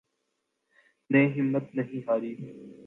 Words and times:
نے 1.09 1.25
ہمت 1.35 1.75
نہیں 1.75 2.01
ہاری 2.07 2.33